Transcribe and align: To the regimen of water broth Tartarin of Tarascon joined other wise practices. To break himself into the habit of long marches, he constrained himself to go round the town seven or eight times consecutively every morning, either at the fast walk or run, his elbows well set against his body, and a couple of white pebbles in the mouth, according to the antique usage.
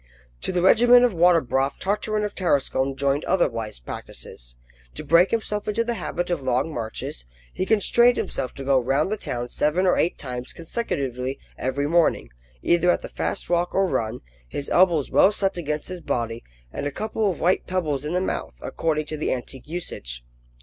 To 0.41 0.51
the 0.51 0.63
regimen 0.63 1.03
of 1.03 1.13
water 1.13 1.41
broth 1.41 1.77
Tartarin 1.77 2.23
of 2.23 2.33
Tarascon 2.33 2.95
joined 2.95 3.23
other 3.25 3.47
wise 3.47 3.79
practices. 3.79 4.57
To 4.95 5.03
break 5.03 5.29
himself 5.29 5.67
into 5.67 5.83
the 5.83 5.93
habit 5.93 6.31
of 6.31 6.41
long 6.41 6.73
marches, 6.73 7.25
he 7.53 7.67
constrained 7.67 8.17
himself 8.17 8.55
to 8.55 8.63
go 8.63 8.79
round 8.79 9.11
the 9.11 9.15
town 9.17 9.47
seven 9.49 9.85
or 9.85 9.97
eight 9.97 10.17
times 10.17 10.53
consecutively 10.53 11.37
every 11.55 11.85
morning, 11.85 12.31
either 12.63 12.89
at 12.89 13.03
the 13.03 13.09
fast 13.09 13.47
walk 13.47 13.75
or 13.75 13.85
run, 13.85 14.21
his 14.49 14.71
elbows 14.71 15.11
well 15.11 15.31
set 15.31 15.55
against 15.55 15.87
his 15.89 16.01
body, 16.01 16.43
and 16.73 16.87
a 16.87 16.91
couple 16.91 17.29
of 17.29 17.39
white 17.39 17.67
pebbles 17.67 18.03
in 18.03 18.13
the 18.13 18.21
mouth, 18.21 18.55
according 18.63 19.05
to 19.05 19.17
the 19.17 19.31
antique 19.31 19.67
usage. 19.67 20.25